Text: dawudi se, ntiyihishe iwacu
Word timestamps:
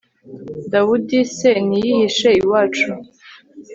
dawudi 0.71 1.19
se, 1.35 1.49
ntiyihishe 1.67 2.29
iwacu 2.41 2.89